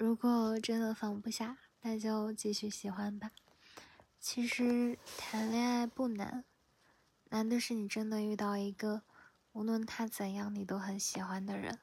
[0.00, 3.32] 如果真的放不下，那就继续喜欢吧。
[4.18, 6.46] 其实谈恋爱不难，
[7.28, 9.02] 难的是你真的遇到一个
[9.52, 11.80] 无论他怎样你都很喜欢的人。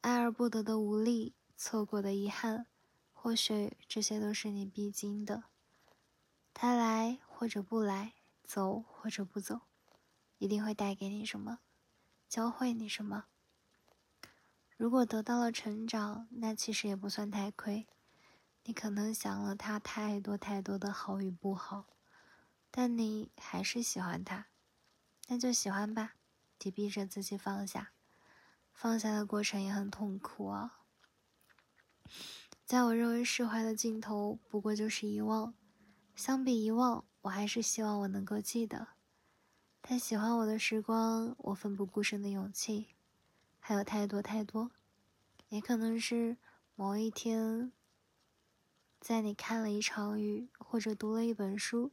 [0.00, 2.64] 爱而不得的无力，错过的遗憾，
[3.12, 5.44] 或许这些都是你必经的。
[6.54, 9.60] 他来或者不来，走或者不走，
[10.38, 11.58] 一定会带给你什么，
[12.30, 13.26] 教会你什么。
[14.80, 17.86] 如果得到了成长，那其实也不算太亏。
[18.64, 21.84] 你可能想了他太多太多的好与不好，
[22.70, 24.46] 但你还是喜欢他，
[25.28, 26.14] 那就喜欢吧，
[26.56, 27.92] 别逼着自己放下。
[28.72, 30.78] 放下的过程也很痛苦啊。
[32.64, 35.52] 在我认为释怀的尽头，不过就是遗忘。
[36.14, 38.88] 相比遗忘，我还是希望我能够记得
[39.82, 42.86] 他喜欢我的时光，我奋不顾身的勇气。
[43.70, 44.72] 还有太多太多，
[45.48, 46.36] 也可能是
[46.74, 47.70] 某一天，
[49.00, 51.92] 在你看了一场雨，或者读了一本书，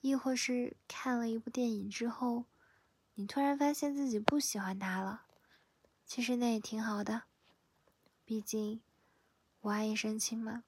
[0.00, 2.44] 亦或是看了一部电影之后，
[3.14, 5.26] 你突然发现自己不喜欢他了。
[6.06, 7.24] 其实那也挺好的，
[8.24, 8.80] 毕竟
[9.62, 10.62] 我爱一身轻嘛。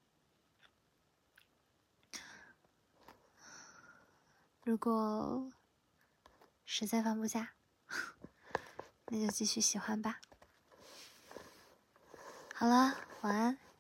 [4.64, 5.52] 如果
[6.64, 7.52] 实在放不下。
[9.14, 10.20] 那就继续喜欢吧。
[12.62, 13.71] 好了，晚安。